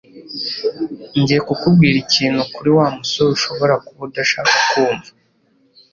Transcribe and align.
Ngiye 1.19 1.39
kukubwira 1.47 1.95
ikintu 2.05 2.41
kuri 2.53 2.69
Wa 2.77 2.87
musore 2.97 3.29
ushobora 3.37 3.73
kuba 3.85 4.01
udashaka 4.07 4.53
kumva 4.69 5.09